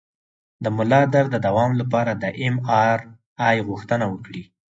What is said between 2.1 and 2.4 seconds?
د